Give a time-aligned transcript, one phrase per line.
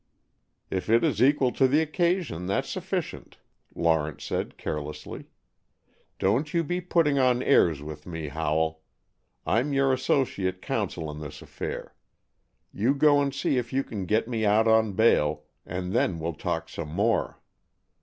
[0.71, 3.37] "If it is equal to the occasion, that's sufficient,"
[3.75, 5.25] Lawrence said carelessly.
[6.17, 8.81] "Don't you be putting on airs with me, Howell.
[9.45, 11.93] I'm your associate counsel in this affair.
[12.73, 16.33] You go and see if you can get me out on bail, and then we'll
[16.33, 17.39] talk some more.